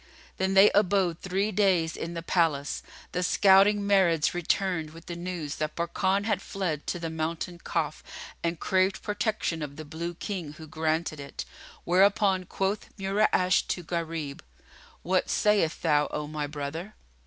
[0.37, 5.15] Then they abode three days in the palace, till the scouting Marids returned with the
[5.15, 8.03] news that Barkan had fled to the Mountain Kaf
[8.43, 11.45] and craved protection of the Blue King who granted it;
[11.83, 14.41] whereupon quoth Mura'ash to Gharib,
[15.03, 16.95] "What sayest thou, O my brother?"